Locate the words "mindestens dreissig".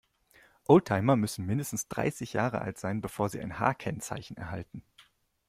1.45-2.33